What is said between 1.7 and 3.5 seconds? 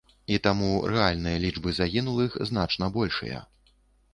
загінулых значна большыя.